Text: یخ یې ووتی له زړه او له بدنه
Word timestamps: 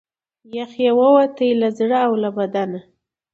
یخ 0.55 0.71
یې 0.83 0.91
ووتی 0.99 1.49
له 1.61 1.69
زړه 1.77 1.97
او 2.07 2.13
له 2.23 2.29
بدنه 2.37 2.79